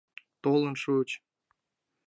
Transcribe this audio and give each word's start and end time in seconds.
—Толын 0.43 0.75
шуыч. 0.81 1.09